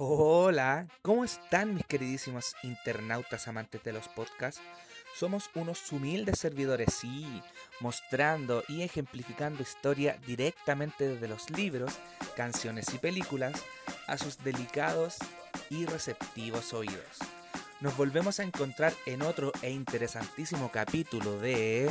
[0.00, 4.60] Hola, ¿cómo están mis queridísimos internautas amantes de los podcasts?
[5.16, 7.42] Somos unos humildes servidores, sí,
[7.80, 11.98] mostrando y ejemplificando historia directamente desde los libros,
[12.36, 13.60] canciones y películas
[14.06, 15.16] a sus delicados
[15.68, 17.18] y receptivos oídos.
[17.80, 21.90] Nos volvemos a encontrar en otro e interesantísimo capítulo de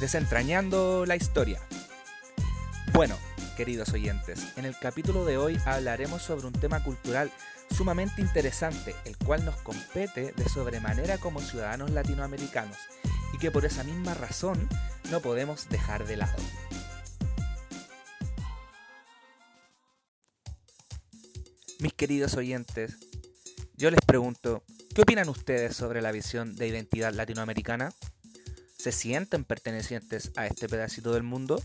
[0.00, 1.62] Desentrañando la historia.
[2.92, 3.16] Bueno,
[3.58, 4.56] queridos oyentes.
[4.56, 7.32] En el capítulo de hoy hablaremos sobre un tema cultural
[7.76, 12.76] sumamente interesante, el cual nos compete de sobremanera como ciudadanos latinoamericanos
[13.34, 14.68] y que por esa misma razón
[15.10, 16.40] no podemos dejar de lado.
[21.80, 22.94] Mis queridos oyentes,
[23.76, 24.62] yo les pregunto,
[24.94, 27.92] ¿qué opinan ustedes sobre la visión de identidad latinoamericana?
[28.78, 31.60] ¿Se sienten pertenecientes a este pedacito del mundo?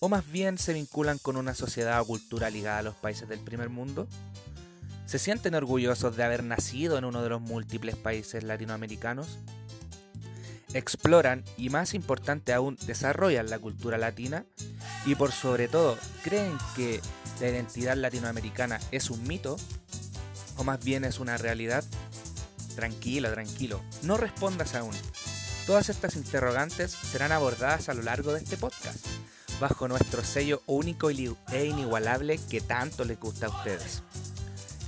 [0.00, 3.40] O más bien se vinculan con una sociedad o cultura ligada a los países del
[3.40, 4.08] primer mundo?
[5.06, 9.38] ¿Se sienten orgullosos de haber nacido en uno de los múltiples países latinoamericanos?
[10.74, 14.44] ¿Exploran y más importante aún desarrollan la cultura latina?
[15.06, 17.00] Y por sobre todo, ¿creen que
[17.40, 19.56] la identidad latinoamericana es un mito?
[20.56, 21.84] ¿O más bien es una realidad?
[22.74, 24.94] Tranquilo, tranquilo, no respondas aún.
[25.66, 29.15] Todas estas interrogantes serán abordadas a lo largo de este podcast
[29.60, 34.02] bajo nuestro sello único e inigualable que tanto les gusta a ustedes.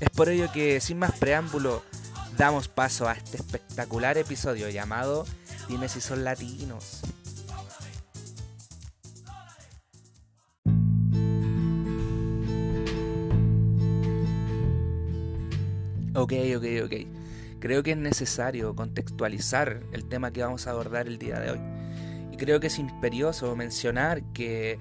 [0.00, 1.82] Es por ello que, sin más preámbulo,
[2.36, 5.26] damos paso a este espectacular episodio llamado
[5.68, 7.00] Dime si son latinos.
[16.14, 16.94] Ok, ok, ok.
[17.60, 21.77] Creo que es necesario contextualizar el tema que vamos a abordar el día de hoy
[22.38, 24.78] creo que es imperioso mencionar que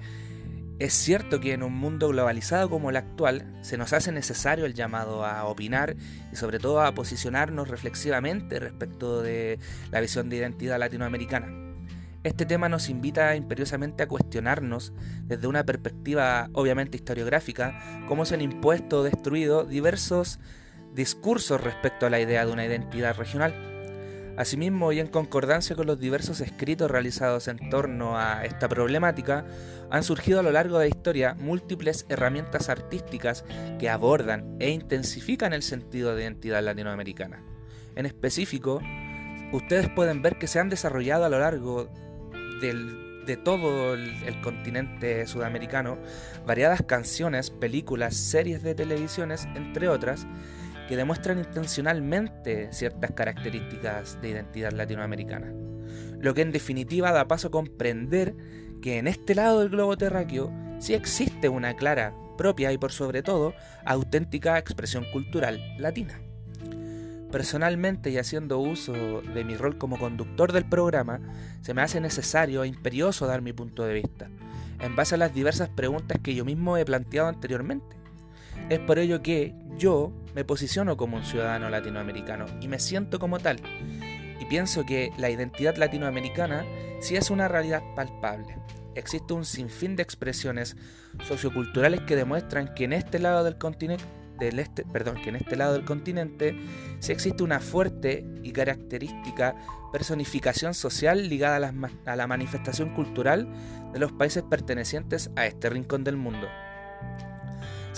[0.78, 4.74] es cierto que en un mundo globalizado como el actual se nos hace necesario el
[4.74, 5.96] llamado a opinar
[6.32, 9.58] y sobre todo a posicionarnos reflexivamente respecto de
[9.90, 11.48] la visión de identidad latinoamericana.
[12.22, 14.92] Este tema nos invita imperiosamente a cuestionarnos
[15.24, 20.38] desde una perspectiva obviamente historiográfica cómo se han impuesto o destruido diversos
[20.94, 23.77] discursos respecto a la idea de una identidad regional
[24.38, 29.44] Asimismo, y en concordancia con los diversos escritos realizados en torno a esta problemática,
[29.90, 33.44] han surgido a lo largo de la historia múltiples herramientas artísticas
[33.80, 37.42] que abordan e intensifican el sentido de identidad latinoamericana.
[37.96, 38.80] En específico,
[39.52, 41.88] ustedes pueden ver que se han desarrollado a lo largo
[42.60, 45.98] de todo el, continente sudamericano
[46.46, 50.28] variadas canciones, películas, series de televisiones, entre otras,
[50.88, 55.52] que demuestran intencionalmente ciertas características de identidad latinoamericana.
[56.18, 58.34] Lo que en definitiva da paso a comprender
[58.80, 63.22] que en este lado del globo terráqueo sí existe una clara, propia y por sobre
[63.22, 63.52] todo
[63.84, 66.20] auténtica expresión cultural latina.
[67.30, 71.20] Personalmente y haciendo uso de mi rol como conductor del programa,
[71.60, 74.30] se me hace necesario e imperioso dar mi punto de vista,
[74.80, 77.97] en base a las diversas preguntas que yo mismo he planteado anteriormente.
[78.68, 83.38] Es por ello que yo me posiciono como un ciudadano latinoamericano y me siento como
[83.38, 83.60] tal.
[84.38, 86.66] Y pienso que la identidad latinoamericana
[87.00, 88.58] sí es una realidad palpable.
[88.94, 90.76] Existe un sinfín de expresiones
[91.26, 94.04] socioculturales que demuestran que en este lado del continente
[94.38, 96.56] del este, perdón, que en este lado del continente
[97.00, 99.56] sí existe una fuerte y característica
[99.90, 101.74] personificación social ligada a la,
[102.06, 103.48] a la manifestación cultural
[103.92, 106.46] de los países pertenecientes a este rincón del mundo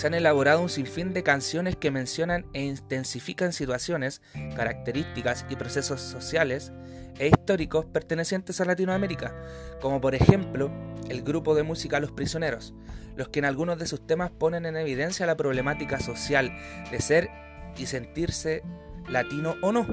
[0.01, 4.23] se han elaborado un sinfín de canciones que mencionan e intensifican situaciones,
[4.55, 6.71] características y procesos sociales
[7.19, 9.35] e históricos pertenecientes a Latinoamérica,
[9.79, 10.71] como por ejemplo
[11.07, 12.73] el grupo de música Los Prisioneros,
[13.15, 16.51] los que en algunos de sus temas ponen en evidencia la problemática social
[16.89, 17.29] de ser
[17.77, 18.63] y sentirse
[19.07, 19.85] latino o no,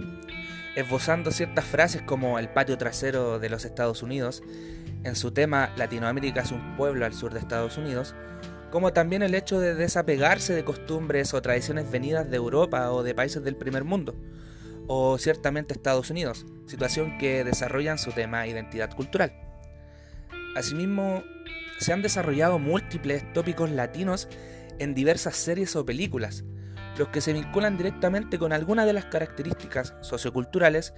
[0.75, 4.43] esbozando ciertas frases como el patio trasero de los Estados Unidos,
[5.05, 8.15] en su tema Latinoamérica es un pueblo al sur de Estados Unidos,
[8.71, 13.15] como también el hecho de desapegarse de costumbres o tradiciones venidas de Europa o de
[13.15, 14.15] países del primer mundo,
[14.87, 19.33] o ciertamente Estados Unidos, situación que desarrollan su tema identidad cultural.
[20.57, 21.23] Asimismo,
[21.79, 24.29] se han desarrollado múltiples tópicos latinos
[24.79, 26.45] en diversas series o películas,
[26.99, 30.95] los que se vinculan directamente con algunas de las características socioculturales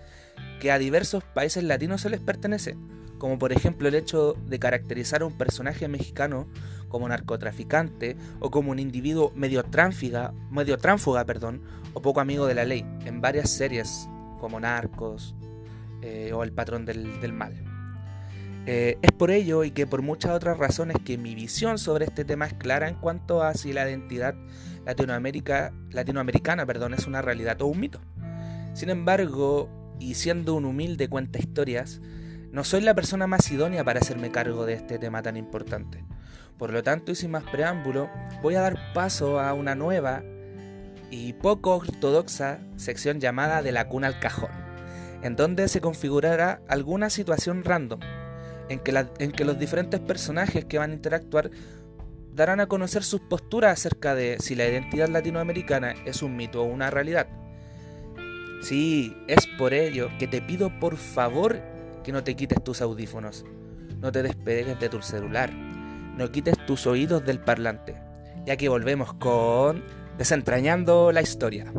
[0.60, 2.76] que a diversos países latinos se les pertenece,
[3.18, 6.48] como por ejemplo el hecho de caracterizar a un personaje mexicano
[6.90, 11.62] como narcotraficante o como un individuo medio tránfuga, medio tránfuga perdón,
[11.94, 15.34] o poco amigo de la ley, en varias series como Narcos
[16.02, 17.64] eh, o El Patrón del, del Mal.
[18.66, 22.26] Eh, es por ello y que por muchas otras razones que mi visión sobre este
[22.26, 24.34] tema es clara en cuanto a si la identidad
[24.84, 28.00] Latinoamérica, latinoamericana perdón, es una realidad o un mito.
[28.74, 32.00] Sin embargo, y siendo un humilde cuenta historias,
[32.52, 36.04] no soy la persona más idónea para hacerme cargo de este tema tan importante.
[36.60, 38.10] Por lo tanto, y sin más preámbulo,
[38.42, 40.22] voy a dar paso a una nueva
[41.10, 44.50] y poco ortodoxa sección llamada de la cuna al cajón,
[45.22, 48.00] en donde se configurará alguna situación random
[48.68, 48.78] en
[49.32, 51.50] que, los diferentes personajes que van a interactuar
[52.34, 56.66] darán a conocer sus posturas acerca de si la identidad latinoamericana es un mito o
[56.66, 57.26] una realidad.
[58.60, 61.58] Sí, es por ello que te pido por favor
[62.04, 63.46] que no te quites tus audífonos,
[63.98, 65.50] no te despegues de tu celular,
[66.20, 67.96] no quites tus oídos del parlante,
[68.44, 69.82] ya que volvemos con
[70.18, 71.72] desentrañando la historia.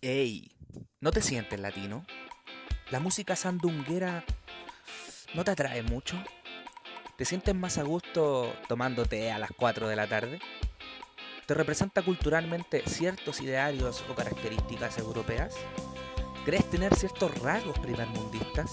[0.00, 0.52] Ey,
[1.00, 2.04] ¿No te sientes latino?
[2.90, 4.24] ¿La música sandunguera
[5.34, 6.16] no te atrae mucho?
[7.16, 10.40] ¿Te sientes más a gusto tomándote a las 4 de la tarde?
[11.46, 15.54] ¿Te representa culturalmente ciertos idearios o características europeas?
[16.44, 18.72] ¿Crees tener ciertos rasgos primermundistas?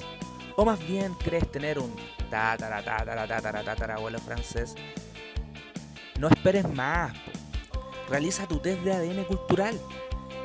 [0.60, 1.96] ¿O más bien crees tener un
[2.30, 4.76] tatara tatara tatara tatara abuelo francés?
[6.20, 7.14] No esperes más.
[8.10, 9.80] Realiza tu test de ADN cultural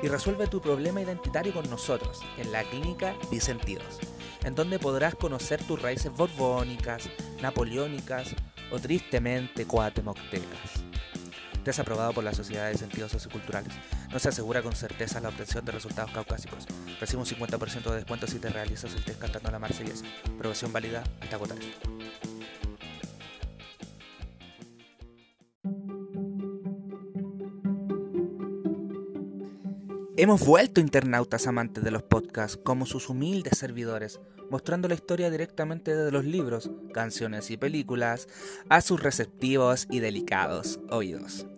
[0.04, 3.98] y resuelve tu problema identitario con nosotros en la clínica Bicentidos,
[4.44, 7.10] en donde podrás conocer tus raíces borbónicas,
[7.42, 8.36] napoleónicas
[8.70, 10.84] o tristemente coatemoctecas.
[11.64, 13.72] Te has aprobado por la Sociedad de Sentidos Socioculturales.
[14.14, 16.68] No se asegura con certeza la obtención de resultados caucásicos.
[17.00, 20.04] Recibe un 50% de descuento si te realizas el test cantando la marsellesa.
[20.38, 21.58] Provisión válida hasta agotar.
[30.16, 35.96] Hemos vuelto internautas amantes de los podcasts como sus humildes servidores, mostrando la historia directamente
[35.96, 38.28] de los libros, canciones y películas
[38.68, 41.48] a sus receptivos y delicados oídos.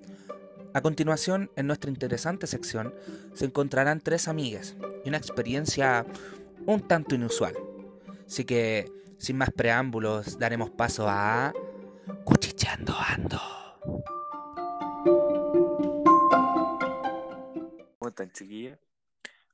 [0.76, 2.94] A continuación, en nuestra interesante sección,
[3.32, 4.76] se encontrarán tres amigas
[5.06, 6.05] y una experiencia
[6.67, 7.55] un tanto inusual.
[8.26, 11.55] Así que, sin más preámbulos, daremos paso a...
[12.25, 13.40] Cuchicheando Ando.
[18.14, 18.78] tan chiquilla.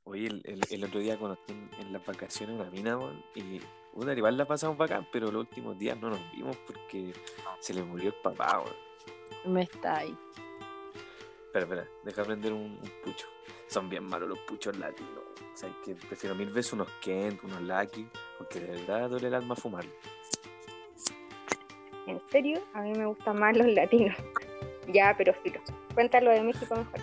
[0.03, 2.99] Oye, el, el, otro día conocí en, en las vacaciones una mina,
[3.33, 3.61] y
[3.93, 7.13] una igual la pasamos bacán, pero los últimos días no nos vimos porque
[7.61, 8.61] se le murió el papá,
[9.45, 10.17] Me está ahí.
[11.53, 13.27] Espera, espera, deja prender un, pucho.
[13.67, 15.19] Son bien malos los puchos latinos.
[15.53, 18.09] O sea, que prefiero mil veces unos Kent, unos Lucky,
[18.39, 19.85] porque de verdad duele el alma fumar.
[22.07, 22.59] ¿En serio?
[22.73, 24.17] A mí me gustan más los latinos.
[24.91, 25.61] ya, pero filo.
[25.93, 26.99] Cuéntalo de México mejor.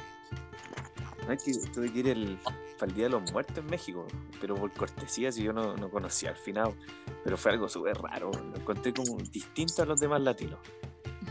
[1.28, 2.36] No es que tuve que ir el,
[2.76, 4.04] para el Día de los Muertos en México,
[4.40, 6.74] pero por cortesía, si yo no, no conocía al final.
[7.22, 10.58] Pero fue algo súper raro, lo encontré como distinto a los demás latinos.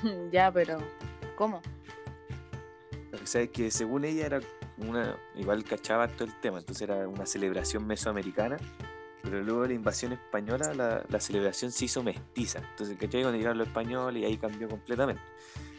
[0.31, 0.77] ya, pero
[1.35, 1.61] ¿cómo?
[3.29, 4.39] O sea, es que según ella era
[4.79, 8.57] una, igual cachaba todo el tema, entonces era una celebración mesoamericana,
[9.21, 13.21] pero luego de la invasión española la, la celebración se hizo mestiza, entonces ¿cachai?
[13.21, 15.21] Cuando llegaron los españoles y ahí cambió completamente.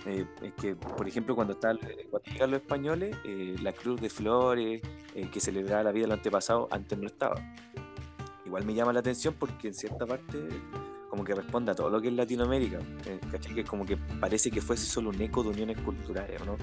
[0.06, 1.76] Eh, es que, por ejemplo, cuando, está,
[2.08, 4.80] cuando llegan los españoles, eh, la cruz de flores
[5.16, 7.34] eh, que celebraba la vida del antepasado antes no estaba.
[8.46, 10.38] Igual me llama la atención porque en cierta parte
[11.08, 12.78] como que responde a todo lo que es Latinoamérica,
[13.32, 13.56] ¿cachai?
[13.56, 16.56] Que como que parece que fuese solo un eco de uniones culturales, ¿no?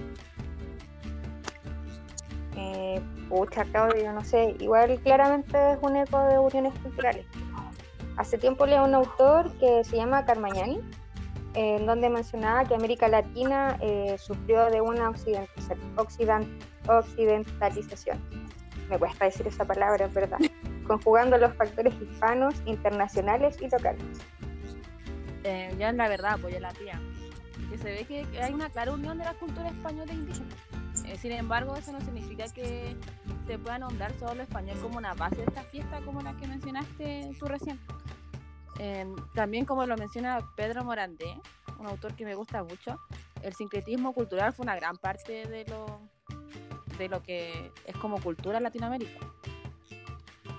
[3.30, 7.26] Pucha, yo no sé, igual claramente es un eco de uniones culturales.
[8.18, 10.80] Hace tiempo leí a un autor que se llama Carmagnani,
[11.54, 15.12] en donde mencionaba que América Latina eh, sufrió de una
[16.88, 18.20] occidentalización.
[18.90, 20.38] Me cuesta decir esa palabra, es verdad.
[20.88, 24.04] Conjugando los factores hispanos, internacionales y locales.
[25.44, 27.00] Eh, ya es la verdad, apoyo la tía.
[27.70, 30.56] Que se ve que hay una clara unión de la cultura española e indígena.
[31.08, 32.96] Eh, sin embargo, eso no significa que
[33.48, 36.48] se pueda nombrar solo lo español como una base de esta fiesta, como la que
[36.48, 37.80] mencionaste tú recién.
[38.80, 41.40] Em, también como lo menciona Pedro Morandé,
[41.80, 43.00] un autor que me gusta mucho,
[43.42, 46.00] el sincretismo cultural fue una gran parte de lo,
[46.98, 49.20] de lo que es como cultura en Latinoamérica.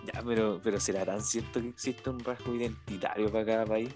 [0.07, 3.95] Ya, pero, pero ¿será tan cierto que existe un rasgo identitario para cada país?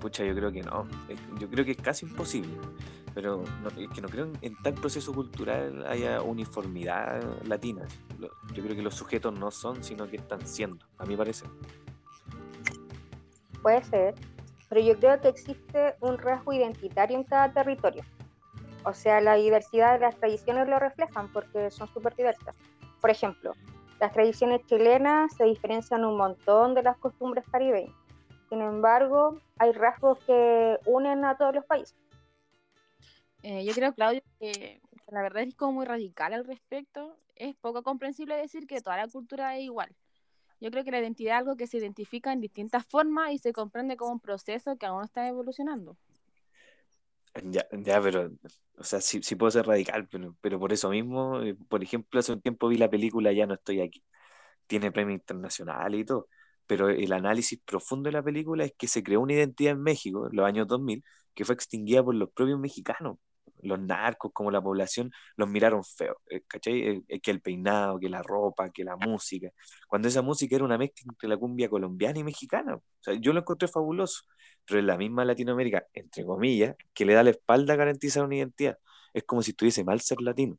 [0.00, 0.88] Pucha, yo creo que no.
[1.38, 2.56] Yo creo que es casi imposible.
[3.14, 3.42] Pero
[3.76, 7.86] es que no creo en, en tal proceso cultural haya uniformidad latina.
[8.18, 11.48] Yo creo que los sujetos no son, sino que están siendo, a mi parecer
[13.62, 14.14] puede ser,
[14.68, 18.02] pero yo creo que existe un rasgo identitario en cada territorio.
[18.84, 22.54] O sea, la diversidad de las tradiciones lo reflejan porque son súper diversas.
[23.00, 23.54] Por ejemplo,
[24.00, 27.94] Las tradiciones chilenas se diferencian un montón de las costumbres caribeñas.
[28.48, 31.94] Sin embargo, hay rasgos que unen a todos los países.
[33.42, 37.16] Eh, yo creo, Claudio, que la verdad es como muy radical al respecto.
[37.36, 39.94] Es poco comprensible decir que toda la cultura es igual.
[40.60, 43.52] Yo creo que la identidad es algo que se identifica en distintas formas y se
[43.52, 45.96] comprende como un proceso que aún está evolucionando.
[47.44, 48.30] Ya, ya, pero,
[48.76, 52.20] o sea, sí, sí puedo ser radical, pero, pero por eso mismo, eh, por ejemplo,
[52.20, 54.04] hace un tiempo vi la película Ya no estoy aquí.
[54.66, 56.28] Tiene premio internacional y todo,
[56.66, 60.28] pero el análisis profundo de la película es que se creó una identidad en México
[60.28, 61.02] en los años 2000
[61.34, 63.18] que fue extinguida por los propios mexicanos
[63.62, 66.80] los narcos, como la población, los miraron feo, eh, ¿cachai?
[66.80, 69.50] Eh, eh, que el peinado, que la ropa, que la música,
[69.88, 72.78] cuando esa música era una mezcla entre la cumbia colombiana y mexicana.
[73.20, 74.22] Yo lo encontré fabuloso,
[74.66, 78.36] pero en la misma Latinoamérica, entre comillas, que le da la espalda a garantizar una
[78.36, 78.78] identidad.
[79.12, 80.58] Es como si estuviese mal ser latino.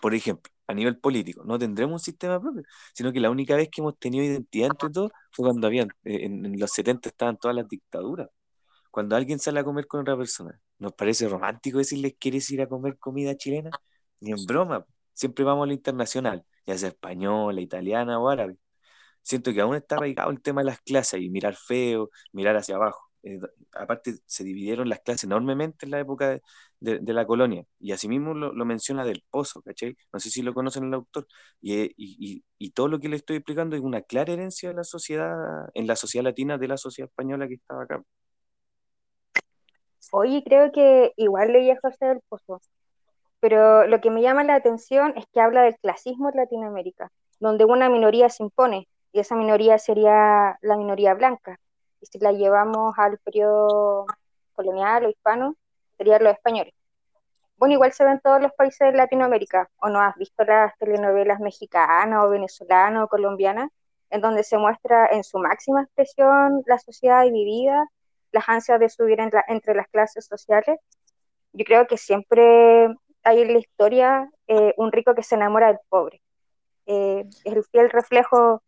[0.00, 2.62] Por ejemplo, a nivel político, no tendremos un sistema propio,
[2.94, 6.46] sino que la única vez que hemos tenido identidad entre todos fue cuando habían, en,
[6.46, 8.28] en los 70 estaban todas las dictaduras
[8.94, 12.68] cuando alguien sale a comer con otra persona, ¿nos parece romántico decirles quieres ir a
[12.68, 13.70] comer comida chilena?
[14.20, 18.56] Ni en broma, siempre vamos a lo internacional, ya sea española, italiana o árabe.
[19.22, 22.76] Siento que aún está arraigado el tema de las clases y mirar feo, mirar hacia
[22.76, 23.10] abajo.
[23.24, 23.40] Eh,
[23.72, 26.40] aparte, se dividieron las clases enormemente en la época
[26.78, 29.96] de, la colonia, y asimismo lo, lo, menciona del Pozo, ¿cachai?
[30.12, 31.26] No sé si lo conocen el autor,
[31.60, 34.84] y, y, y, todo lo que le estoy explicando es una clara herencia de la
[34.84, 35.34] sociedad,
[35.74, 38.02] en la sociedad latina de la sociedad española que estaba acá.
[40.12, 42.60] Oye, creo que igual leía José del Pozo,
[43.40, 47.64] pero lo que me llama la atención es que habla del clasismo en Latinoamérica, donde
[47.64, 51.58] una minoría se impone, y esa minoría sería la minoría blanca.
[52.00, 54.06] Y si la llevamos al periodo
[54.54, 55.56] colonial o hispano,
[55.96, 56.74] serían los españoles.
[57.56, 61.40] Bueno, igual se ven todos los países de Latinoamérica, o no has visto las telenovelas
[61.40, 63.70] mexicanas o venezolanas o colombianas,
[64.10, 67.88] en donde se muestra en su máxima expresión la sociedad dividida
[68.34, 70.78] las ansias de subir entre las clases sociales.
[71.52, 72.88] Yo creo que siempre
[73.22, 76.20] hay en la historia eh, un rico que se enamora del pobre.
[76.86, 78.62] Eh, es el fiel reflejo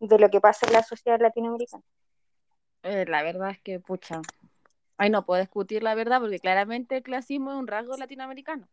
[0.00, 1.84] de lo que pasa en la sociedad latinoamericana.
[2.82, 4.22] Eh, la verdad es que, pucha,
[4.96, 8.68] ay, no puedo discutir la verdad porque claramente el clasismo es un rasgo latinoamericano,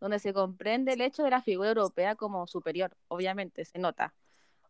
[0.00, 4.14] donde se comprende el hecho de la figura europea como superior, obviamente, se nota.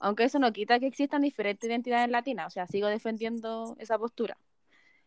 [0.00, 4.36] Aunque eso no quita que existan diferentes identidades latinas, o sea, sigo defendiendo esa postura.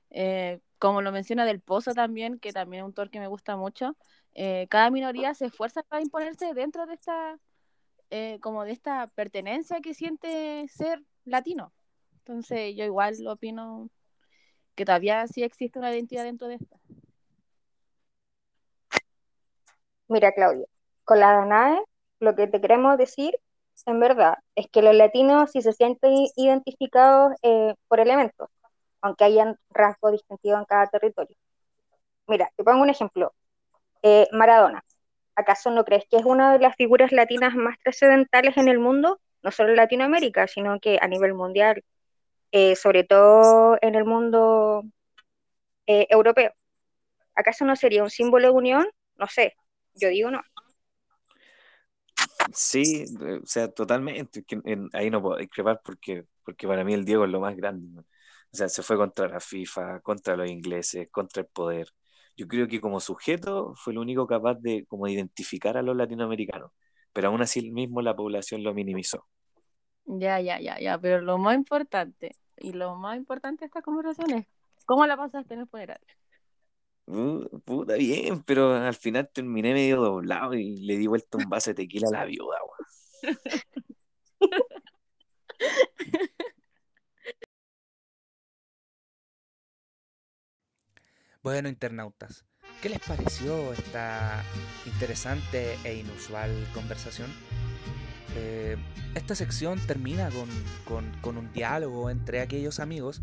[0.09, 3.55] Eh, como lo menciona Del Pozo también, que también es un autor que me gusta
[3.57, 3.95] mucho,
[4.33, 7.39] eh, cada minoría se esfuerza para imponerse dentro de esta,
[8.09, 11.73] eh, como de esta pertenencia que siente ser latino.
[12.19, 13.89] Entonces yo igual opino
[14.75, 16.77] que todavía sí existe una identidad dentro de esta.
[20.07, 20.65] Mira, Claudia,
[21.03, 21.81] con la Danae,
[22.19, 23.35] lo que te queremos decir,
[23.85, 27.33] en verdad, es que los latinos sí se sienten identificados
[27.87, 28.49] por elementos,
[29.05, 31.37] aunque hayan rasgos distintivos en cada territorio.
[32.25, 33.35] Mira, te pongo un ejemplo.
[34.01, 34.83] Eh, Maradona.
[35.35, 39.19] ¿Acaso no crees que es una de las figuras latinas más trascendentales en el mundo?
[39.43, 41.83] No solo en Latinoamérica, sino que a nivel mundial,
[42.51, 44.83] eh, sobre todo en el mundo
[45.85, 46.51] eh, europeo.
[47.35, 48.87] ¿Acaso no sería un símbolo de unión?
[49.17, 49.53] No sé,
[49.93, 50.41] yo digo no.
[52.55, 53.05] Sí,
[53.43, 54.43] o sea, totalmente.
[54.93, 58.03] ahí no puedo discrepar porque, porque para mí el Diego es lo más grande.
[58.55, 61.89] O sea, se fue contra la FIFA, contra los ingleses, contra el poder.
[62.37, 66.71] Yo creo que como sujeto fue el único capaz de como identificar a los latinoamericanos,
[67.11, 69.27] pero aún así mismo la población lo minimizó.
[70.05, 74.31] Ya, ya, ya, ya, pero lo más importante, y lo más importante de esta conversación
[74.31, 74.45] es,
[74.85, 75.99] ¿cómo la pasaste en el funeral?
[77.07, 81.71] Uh, puta bien, pero al final terminé medio doblado y le di vuelta un vaso
[81.71, 82.57] de tequila a la viuda,
[91.45, 92.43] Bueno, internautas,
[92.81, 94.43] ¿qué les pareció esta
[94.87, 97.31] interesante e inusual conversación?
[98.35, 98.77] Eh,
[99.13, 100.31] esta sección termina
[100.87, 103.21] con, un diálogo entre aquellos amigos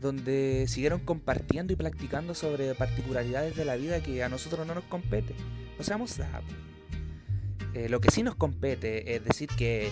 [0.00, 4.84] donde siguieron compartiendo y practicando sobre particularidades de la vida que a nosotros no nos
[4.84, 5.34] compete.
[5.76, 6.20] No seamos.
[7.74, 9.90] Eh, lo que sí nos compete es decir que,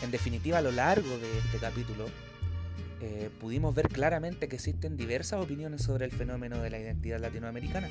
[0.00, 2.06] en definitiva, a lo largo de este capítulo,
[3.00, 7.90] eh, pudimos ver claramente que existen diversas opiniones sobre el fenómeno de la identidad latinoamericana,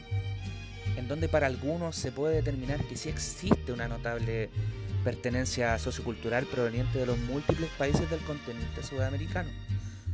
[0.97, 4.49] en donde para algunos se puede determinar que sí existe una notable
[5.03, 9.49] pertenencia sociocultural proveniente de los múltiples países del continente sudamericano,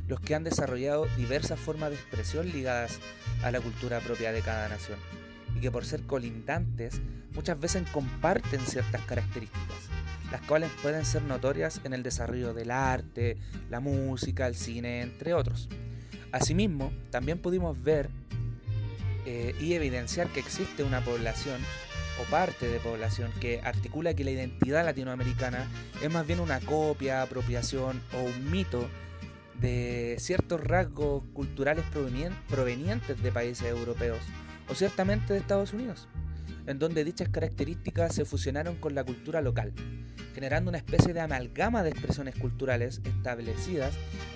[0.09, 2.99] los que han desarrollado diversas formas de expresión ligadas
[3.43, 4.99] a la cultura propia de cada nación,
[5.55, 6.99] y que por ser colindantes
[7.33, 9.89] muchas veces comparten ciertas características,
[10.31, 13.37] las cuales pueden ser notorias en el desarrollo del arte,
[13.69, 15.69] la música, el cine, entre otros.
[16.31, 18.09] Asimismo, también pudimos ver
[19.25, 21.59] eh, y evidenciar que existe una población
[22.21, 25.67] o parte de población que articula que la identidad latinoamericana
[26.01, 28.89] es más bien una copia, apropiación o un mito
[29.59, 31.85] de ciertos rasgos culturales
[32.49, 34.19] provenientes de países europeos
[34.69, 36.07] o ciertamente de Estados Unidos,
[36.67, 39.73] en donde dichas características se fusionaron con la cultura local,
[40.33, 43.93] generando una especie de amalgama de expresiones culturales establecidas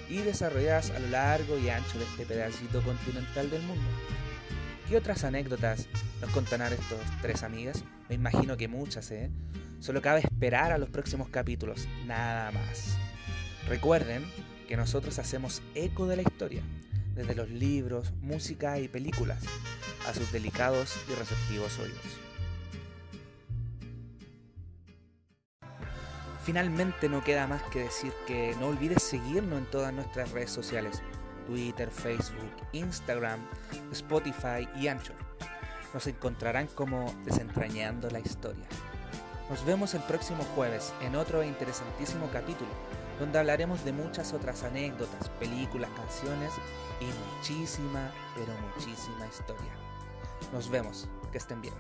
[0.09, 3.89] y desarrolladas a lo largo y ancho de este pedacito continental del mundo.
[4.89, 5.87] ¿Qué otras anécdotas
[6.21, 7.83] nos contarán estos tres amigas?
[8.07, 9.31] Me imagino que muchas, ¿eh?
[9.79, 12.97] Solo cabe esperar a los próximos capítulos, nada más.
[13.67, 14.23] Recuerden
[14.67, 16.61] que nosotros hacemos eco de la historia,
[17.15, 19.43] desde los libros, música y películas,
[20.07, 22.25] a sus delicados y receptivos oídos.
[26.43, 31.01] Finalmente no queda más que decir que no olvides seguirnos en todas nuestras redes sociales,
[31.47, 33.39] Twitter, Facebook, Instagram,
[33.91, 35.15] Spotify y Anchor.
[35.91, 38.65] Nos encontrarán como desentrañando la historia.
[39.49, 42.69] Nos vemos el próximo jueves en otro interesantísimo capítulo,
[43.19, 46.51] donde hablaremos de muchas otras anécdotas, películas, canciones
[46.99, 47.05] y
[47.37, 49.94] muchísima, pero muchísima historia.
[50.55, 51.73] Nos vemos, que estén bien.